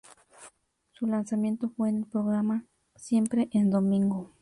[0.93, 2.65] Su lanzamiento fue en el programa
[2.95, 4.31] "Siempre en Domingo".